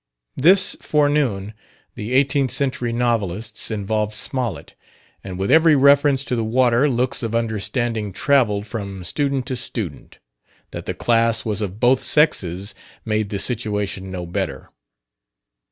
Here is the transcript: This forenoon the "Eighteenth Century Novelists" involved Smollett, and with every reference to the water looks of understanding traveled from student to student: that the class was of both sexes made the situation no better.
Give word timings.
This 0.35 0.75
forenoon 0.81 1.53
the 1.93 2.13
"Eighteenth 2.13 2.49
Century 2.49 2.91
Novelists" 2.91 3.69
involved 3.69 4.13
Smollett, 4.13 4.73
and 5.23 5.37
with 5.37 5.51
every 5.51 5.75
reference 5.75 6.25
to 6.25 6.35
the 6.35 6.43
water 6.43 6.89
looks 6.89 7.21
of 7.21 7.35
understanding 7.35 8.11
traveled 8.11 8.65
from 8.65 9.03
student 9.03 9.45
to 9.45 9.55
student: 9.55 10.17
that 10.71 10.87
the 10.87 10.95
class 10.95 11.45
was 11.45 11.61
of 11.61 11.79
both 11.79 11.99
sexes 11.99 12.73
made 13.05 13.29
the 13.29 13.37
situation 13.37 14.09
no 14.09 14.25
better. 14.25 14.71